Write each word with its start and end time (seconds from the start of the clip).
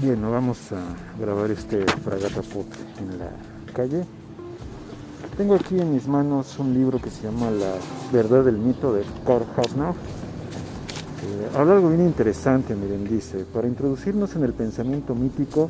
Bien, 0.00 0.22
vamos 0.22 0.58
a 0.70 1.20
grabar 1.20 1.50
este 1.50 1.84
fragata 1.84 2.40
pop 2.42 2.66
en 3.00 3.18
la 3.18 3.30
calle. 3.74 4.04
Tengo 5.36 5.56
aquí 5.56 5.80
en 5.80 5.92
mis 5.92 6.06
manos 6.06 6.56
un 6.60 6.72
libro 6.72 7.00
que 7.00 7.10
se 7.10 7.24
llama 7.24 7.50
La 7.50 7.72
verdad 8.12 8.44
del 8.44 8.58
mito 8.58 8.92
de 8.92 9.02
Karl 9.26 9.44
Hafner. 9.56 9.88
Eh, 9.88 11.58
habla 11.58 11.74
algo 11.74 11.88
bien 11.88 12.06
interesante, 12.06 12.76
miren, 12.76 13.08
dice, 13.08 13.44
para 13.52 13.66
introducirnos 13.66 14.36
en 14.36 14.44
el 14.44 14.52
pensamiento 14.52 15.16
mítico 15.16 15.68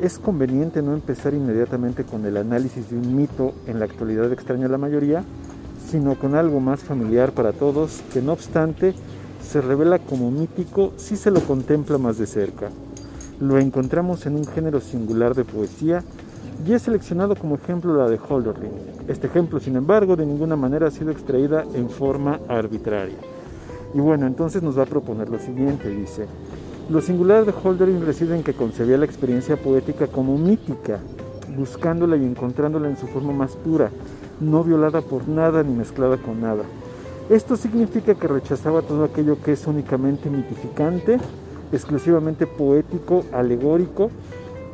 es 0.00 0.20
conveniente 0.20 0.80
no 0.80 0.92
empezar 0.92 1.34
inmediatamente 1.34 2.04
con 2.04 2.24
el 2.24 2.36
análisis 2.36 2.88
de 2.88 2.96
un 2.96 3.16
mito 3.16 3.52
en 3.66 3.80
la 3.80 3.86
actualidad 3.86 4.32
extraño 4.32 4.66
a 4.66 4.70
la 4.70 4.78
mayoría, 4.78 5.24
sino 5.90 6.16
con 6.16 6.36
algo 6.36 6.60
más 6.60 6.84
familiar 6.84 7.32
para 7.32 7.52
todos, 7.52 8.00
que 8.12 8.22
no 8.22 8.32
obstante 8.32 8.94
se 9.42 9.60
revela 9.60 9.98
como 9.98 10.30
mítico 10.30 10.92
si 10.96 11.16
se 11.16 11.32
lo 11.32 11.40
contempla 11.40 11.98
más 11.98 12.16
de 12.16 12.26
cerca 12.28 12.70
lo 13.40 13.58
encontramos 13.58 14.26
en 14.26 14.36
un 14.36 14.46
género 14.46 14.80
singular 14.80 15.34
de 15.34 15.44
poesía 15.44 16.02
y 16.66 16.72
he 16.72 16.78
seleccionado 16.78 17.36
como 17.36 17.56
ejemplo 17.56 17.96
la 17.96 18.08
de 18.08 18.18
Holderlin. 18.18 18.70
Este 19.08 19.26
ejemplo, 19.26 19.60
sin 19.60 19.76
embargo, 19.76 20.16
de 20.16 20.24
ninguna 20.24 20.56
manera 20.56 20.88
ha 20.88 20.90
sido 20.90 21.10
extraída 21.10 21.64
en 21.74 21.90
forma 21.90 22.40
arbitraria. 22.48 23.18
Y 23.94 24.00
bueno, 24.00 24.26
entonces 24.26 24.62
nos 24.62 24.78
va 24.78 24.84
a 24.84 24.86
proponer 24.86 25.28
lo 25.28 25.38
siguiente, 25.38 25.88
dice, 25.88 26.26
lo 26.88 27.00
singular 27.00 27.44
de 27.44 27.52
Holderlin 27.52 28.04
reside 28.04 28.36
en 28.36 28.42
que 28.42 28.54
concebía 28.54 28.96
la 28.96 29.04
experiencia 29.04 29.56
poética 29.56 30.06
como 30.06 30.38
mítica, 30.38 31.00
buscándola 31.56 32.16
y 32.16 32.24
encontrándola 32.24 32.88
en 32.88 32.96
su 32.96 33.06
forma 33.06 33.32
más 33.32 33.56
pura, 33.56 33.90
no 34.40 34.64
violada 34.64 35.00
por 35.00 35.28
nada 35.28 35.62
ni 35.62 35.74
mezclada 35.74 36.16
con 36.16 36.40
nada. 36.40 36.62
Esto 37.28 37.56
significa 37.56 38.14
que 38.14 38.28
rechazaba 38.28 38.82
todo 38.82 39.04
aquello 39.04 39.36
que 39.42 39.52
es 39.52 39.66
únicamente 39.66 40.30
mitificante 40.30 41.18
exclusivamente 41.72 42.46
poético, 42.46 43.24
alegórico, 43.32 44.10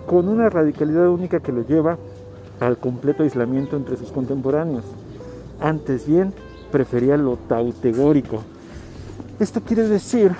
con 0.06 0.28
una 0.28 0.50
radicalidad 0.50 1.08
única 1.08 1.40
que 1.40 1.52
lo 1.52 1.66
lleva 1.66 1.98
al 2.60 2.78
completo 2.78 3.22
aislamiento 3.22 3.76
entre 3.76 3.96
sus 3.96 4.10
contemporáneos. 4.10 4.84
Antes 5.60 6.06
bien, 6.06 6.32
prefería 6.70 7.16
lo 7.16 7.36
tautegórico. 7.36 8.42
Esto 9.38 9.60
quiere 9.60 9.88
decir 9.88 10.32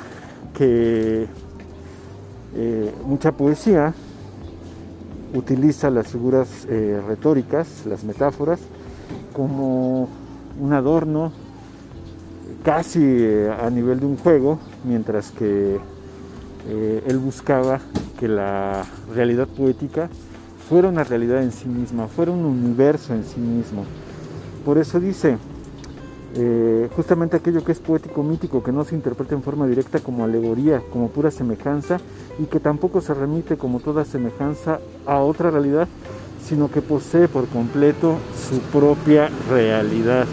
que 0.55 1.27
eh, 2.55 2.92
mucha 3.05 3.33
poesía 3.33 3.95
utiliza 5.34 5.91
las 5.91 6.08
figuras 6.08 6.67
eh, 6.69 7.00
retóricas, 7.06 7.86
las 7.86 8.05
metáforas, 8.05 8.61
como 9.33 10.08
un 10.61 10.73
adorno 10.73 11.33
casi 12.62 13.00
eh, 13.03 13.50
a 13.50 13.70
nivel 13.70 14.00
de 14.00 14.06
un 14.06 14.17
juego, 14.17 14.58
mientras 14.84 15.30
que 15.30 15.78
eh, 16.69 17.03
él 17.07 17.19
buscaba 17.19 17.81
que 18.19 18.29
la 18.29 18.85
realidad 19.15 19.49
poética 19.49 20.09
fuera 20.69 20.89
una 20.89 21.05
realidad 21.05 21.43
en 21.43 21.53
sí 21.53 21.69
misma, 21.69 22.07
fuera 22.07 22.31
un 22.31 22.45
universo 22.45 23.15
en 23.15 23.25
sí 23.25 23.41
mismo. 23.41 23.85
Por 24.65 24.79
eso 24.79 25.01
dice, 25.01 25.37
eh, 26.35 26.89
justamente 26.95 27.37
aquello 27.37 27.65
que 27.65 27.73
es 27.73 27.79
poético 27.79 28.23
mítico, 28.23 28.63
que 28.63 28.73
no 28.73 28.85
se 28.85 28.95
interpreta 28.95 29.35
en 29.35 29.43
forma 29.43 29.67
directa 29.67 29.99
como 29.99 30.25
alegoría, 30.25 30.83
como 30.93 31.09
pura 31.09 31.31
semejanza, 31.31 31.99
y 32.39 32.45
que 32.45 32.61
tampoco 32.61 33.01
se 33.01 33.13
remite 33.13 33.57
como 33.57 33.81
toda 33.81 34.05
semejanza 34.05 34.79
a 35.05 35.19
otra 35.19 35.51
realidad, 35.51 35.89
sino 36.43 36.71
que 36.71 36.81
posee 36.81 37.29
por 37.29 37.49
completo 37.49 38.17
su 38.49 38.59
propia 38.61 39.31
realidad. 39.51 40.27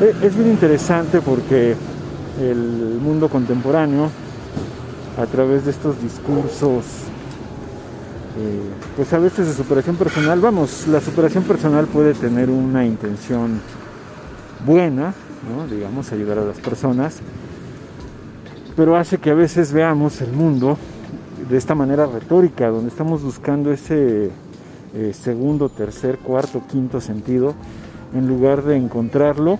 Eh, 0.00 0.14
es 0.22 0.36
bien 0.36 0.50
interesante 0.50 1.20
porque 1.20 1.76
el 2.40 2.98
mundo 3.00 3.28
contemporáneo 3.28 4.10
a 5.16 5.26
través 5.26 5.64
de 5.64 5.70
estos 5.70 6.00
discursos, 6.02 6.84
eh, 8.38 8.60
pues 8.96 9.12
a 9.12 9.18
veces 9.18 9.46
de 9.46 9.54
superación 9.54 9.96
personal, 9.96 10.40
vamos, 10.40 10.86
la 10.88 11.00
superación 11.00 11.44
personal 11.44 11.86
puede 11.86 12.12
tener 12.14 12.50
una 12.50 12.84
intención 12.84 13.60
buena, 14.64 15.14
digamos, 15.70 16.12
ayudar 16.12 16.38
a 16.38 16.44
las 16.44 16.58
personas, 16.58 17.18
pero 18.76 18.96
hace 18.96 19.18
que 19.18 19.30
a 19.30 19.34
veces 19.34 19.72
veamos 19.72 20.20
el 20.20 20.32
mundo 20.32 20.76
de 21.48 21.56
esta 21.56 21.74
manera 21.74 22.06
retórica, 22.06 22.68
donde 22.68 22.88
estamos 22.88 23.22
buscando 23.22 23.72
ese 23.72 24.30
eh, 24.94 25.12
segundo, 25.14 25.68
tercer, 25.68 26.18
cuarto, 26.18 26.62
quinto 26.70 27.00
sentido, 27.00 27.54
en 28.14 28.26
lugar 28.26 28.62
de 28.64 28.76
encontrarlo 28.76 29.58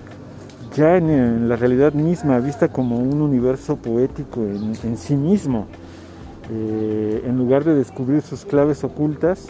ya 0.76 0.98
en, 0.98 1.48
la 1.48 1.56
realidad 1.56 1.94
misma, 1.94 2.38
vista 2.38 2.68
como 2.68 2.98
un 2.98 3.22
universo 3.22 3.76
poético 3.76 4.42
en, 4.42 4.96
sí 4.98 5.16
mismo, 5.16 5.66
eh, 6.52 7.22
en 7.26 7.38
lugar 7.38 7.64
de 7.64 7.74
descubrir 7.74 8.20
sus 8.20 8.44
claves 8.44 8.84
ocultas, 8.84 9.48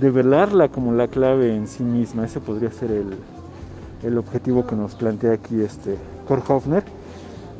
develarla 0.00 0.68
como 0.68 0.92
la 0.92 1.08
clave 1.08 1.54
en 1.54 1.68
sí 1.68 1.82
misma. 1.82 2.24
Ese 2.24 2.40
podría 2.40 2.72
ser 2.72 2.90
el, 2.90 4.18
objetivo 4.18 4.66
que 4.66 4.74
nos 4.74 4.94
plantea 4.94 5.32
aquí 5.32 5.62
este 5.62 5.96
Korhofner 6.26 6.84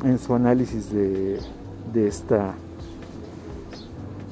en 0.03 0.19
su 0.19 0.35
análisis 0.35 0.91
de, 0.91 1.39
esta 1.95 2.53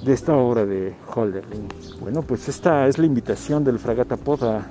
de 0.03 0.13
esta 0.13 0.35
obra 0.35 0.65
de 0.65 0.93
Holderlin. 1.13 1.67
Bueno, 2.01 2.23
pues 2.23 2.49
esta 2.49 2.87
es 2.87 2.97
la 2.97 3.05
invitación 3.05 3.63
del 3.63 3.79
Fragata 3.79 4.17
Poda 4.17 4.67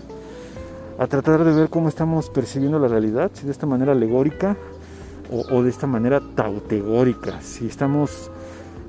a 0.98 1.06
tratar 1.06 1.44
de 1.44 1.53
ver 1.53 1.69
cómo 1.69 1.88
estamos 1.88 2.30
percibiendo 2.30 2.78
la 2.78 2.88
realidad, 2.88 3.30
si 3.34 3.47
de 3.47 3.53
esta 3.53 3.66
manera 3.66 3.92
alegórica 3.92 4.56
o, 5.30 5.62
de 5.62 5.70
esta 5.70 5.86
manera 5.86 6.20
tautegórica, 6.34 7.41
si 7.41 7.66
estamos 7.66 8.30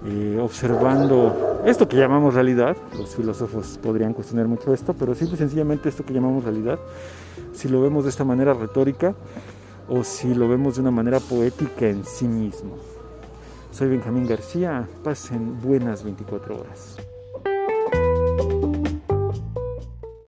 eh, 0.05 0.37
observando 0.41 1.61
esto 1.65 1.87
que 1.87 1.95
llamamos 1.95 2.33
realidad, 2.33 2.75
los 2.97 3.15
filósofos 3.15 3.79
podrían 3.81 4.13
cuestionar 4.13 4.47
mucho 4.47 4.73
esto, 4.73 4.93
pero 4.93 5.15
simple 5.15 5.35
y 5.35 5.39
sencillamente 5.39 5.87
esto 5.87 6.03
que 6.03 6.13
llamamos 6.13 6.43
realidad, 6.43 6.79
si 7.53 7.69
lo 7.69 7.81
vemos 7.81 8.03
de 8.03 8.09
esta 8.09 8.25
manera 8.25 8.53
retórica 8.53 9.15
o 9.87 10.03
si 10.03 10.33
lo 10.33 10.49
vemos 10.49 10.75
de 10.75 10.81
una 10.81 10.91
manera 10.91 11.19
poética 11.21 11.87
en 11.87 12.03
sí 12.03 12.27
mismo. 12.27 12.75
Soy 13.71 13.87
Benjamín 13.87 14.27
García, 14.27 14.87
pasen 15.03 15.61
buenas 15.61 16.03
24 16.03 16.59
horas. 16.59 16.97